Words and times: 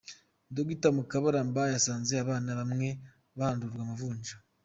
Dr 0.55 0.91
Mukabaramba 0.97 1.61
yasanze 1.73 2.13
abana 2.23 2.49
bamwe 2.59 2.89
bahandurwa 3.37 3.79
amavunja. 3.85 4.33